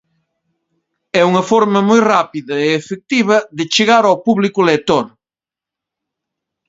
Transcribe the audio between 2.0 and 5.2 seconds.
rápida e efectiva de chegar ao público lector.